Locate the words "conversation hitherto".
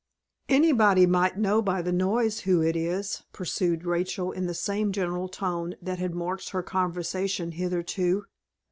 6.63-8.25